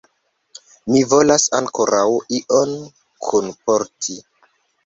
[0.91, 2.07] Mi volas ankoraŭ
[2.39, 2.75] ion
[3.29, 4.19] kunporti.